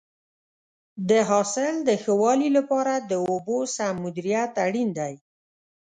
د 1.09 1.11
حاصل 1.29 1.73
د 1.87 1.89
ښه 2.01 2.13
والي 2.21 2.49
لپاره 2.57 2.93
د 3.09 3.11
اوبو 3.29 3.57
سم 3.75 3.93
مدیریت 4.05 4.51
اړین 4.65 4.89
دی. 4.99 5.13